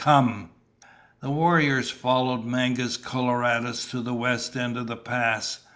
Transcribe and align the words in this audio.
Come." 0.03 0.49
The 1.21 1.29
warriors 1.29 1.91
followed 1.91 2.43
Mangus 2.43 2.97
Coloradus 2.97 3.85
to 3.91 4.01
the 4.01 4.15
west 4.15 4.55
end 4.55 4.75
of 4.75 4.87
the 4.87 4.97
pass. 4.97 5.59